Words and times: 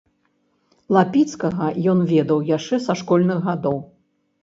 Лапіцкага 0.97 1.69
ён 1.95 2.03
ведаў 2.15 2.39
яшчэ 2.57 2.83
са 2.89 2.93
школьных 3.05 3.37
гадоў. 3.49 3.77